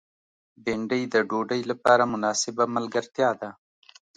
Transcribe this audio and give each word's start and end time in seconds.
بېنډۍ 0.63 1.03
د 1.13 1.15
ډوډۍ 1.29 1.61
لپاره 1.71 2.03
مناسبه 2.13 2.63
ملګرتیا 2.75 3.29
ده 3.41 3.49